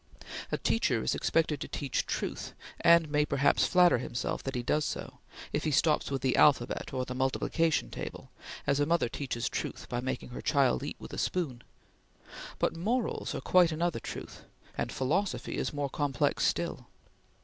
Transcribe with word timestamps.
A 0.51 0.57
teacher 0.57 1.03
is 1.03 1.13
expected 1.13 1.61
to 1.61 1.67
teach 1.67 2.07
truth, 2.07 2.53
and 2.79 3.07
may 3.07 3.23
perhaps 3.23 3.67
flatter 3.67 3.99
himself 3.99 4.41
that 4.41 4.55
he 4.55 4.63
does 4.63 4.83
so, 4.83 5.19
if 5.53 5.63
he 5.63 5.69
stops 5.69 6.09
with 6.09 6.23
the 6.23 6.37
alphabet 6.37 6.91
or 6.91 7.05
the 7.05 7.13
multiplication 7.13 7.91
table, 7.91 8.31
as 8.65 8.79
a 8.79 8.87
mother 8.87 9.07
teaches 9.07 9.47
truth 9.47 9.87
by 9.89 9.99
making 10.01 10.29
her 10.29 10.41
child 10.41 10.81
eat 10.81 10.95
with 10.97 11.13
a 11.13 11.19
spoon; 11.19 11.61
but 12.57 12.75
morals 12.75 13.35
are 13.35 13.41
quite 13.41 13.71
another 13.71 13.99
truth 13.99 14.43
and 14.75 14.91
philosophy 14.91 15.55
is 15.55 15.71
more 15.71 15.87
complex 15.91 16.47
still. 16.47 16.87